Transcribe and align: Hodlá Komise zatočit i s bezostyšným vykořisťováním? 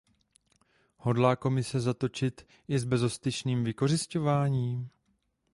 Hodlá 0.97 1.35
Komise 1.35 1.79
zatočit 1.79 2.47
i 2.67 2.79
s 2.79 2.83
bezostyšným 2.85 3.63
vykořisťováním? 3.63 4.89